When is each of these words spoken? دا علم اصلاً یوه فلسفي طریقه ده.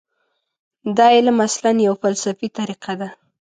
دا 0.97 1.07
علم 1.17 1.37
اصلاً 1.47 1.69
یوه 1.87 1.97
فلسفي 2.03 2.47
طریقه 2.57 2.93
ده. 2.99 3.09